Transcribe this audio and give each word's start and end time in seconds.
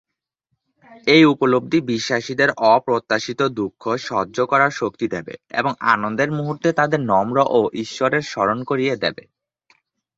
এই 1.07 1.23
উপলব্ধি 1.25 1.79
বিশ্বাসীদের 1.89 2.49
অপ্রত্যাশিত 2.71 3.41
দুঃখ 3.51 3.81
সহ্য 4.01 4.37
করার 4.45 4.71
শক্তি 4.71 5.05
দেবে 5.07 5.33
এবং 5.51 5.71
আনন্দের 5.93 6.29
মুহুর্তে 6.31 6.69
তাদের 6.73 7.01
নম্র 7.03 7.37
ও 7.49 7.69
ঈশ্বরের 7.83 8.23
স্মরণ 8.23 8.59
করিয়ে 8.63 8.93
দেবে। 8.97 9.23